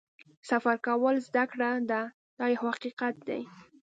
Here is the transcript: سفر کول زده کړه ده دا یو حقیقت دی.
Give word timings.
سفر 0.49 0.75
کول 0.87 1.15
زده 1.27 1.43
کړه 1.51 1.69
ده 1.89 2.01
دا 2.39 2.45
یو 2.53 2.65
حقیقت 2.73 3.15
دی. 3.27 3.41